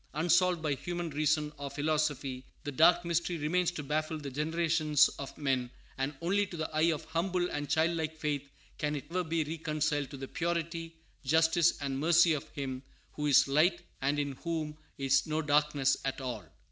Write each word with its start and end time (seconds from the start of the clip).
Unsolved 0.15 0.63
by 0.63 0.73
human 0.73 1.11
reason 1.11 1.53
or 1.59 1.69
philosophy, 1.69 2.43
the 2.63 2.71
dark 2.71 3.05
mystery 3.05 3.37
remains 3.37 3.69
to 3.69 3.83
baffle 3.83 4.17
the 4.17 4.31
generations 4.31 5.09
of 5.19 5.37
men; 5.37 5.69
and 5.95 6.11
only 6.23 6.47
to 6.47 6.57
the 6.57 6.67
eye 6.75 6.91
of 6.91 7.05
humble 7.05 7.51
and 7.51 7.69
childlike 7.69 8.17
faith 8.17 8.49
can 8.79 8.95
it 8.95 9.05
ever 9.11 9.23
be 9.23 9.43
reconciled 9.43 10.09
to 10.09 10.17
the 10.17 10.27
purity, 10.27 10.95
justice, 11.23 11.77
and 11.81 11.99
mercy 11.99 12.33
of 12.33 12.49
Him 12.49 12.81
who 13.13 13.27
is 13.27 13.47
"light, 13.47 13.83
and 14.01 14.17
in 14.17 14.31
whom 14.37 14.75
is 14.97 15.27
no 15.27 15.39
darkness 15.39 15.95
at 16.03 16.19
all." 16.19 16.45